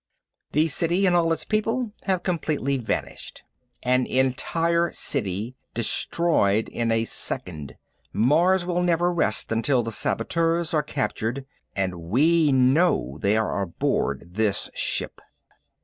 [0.53, 3.43] The city and all its people have completely vanished.
[3.83, 7.75] An entire city destroyed in a second!
[8.11, 11.45] Mars will never rest until the saboteurs are captured.
[11.75, 15.21] And we know they are aboard this ship."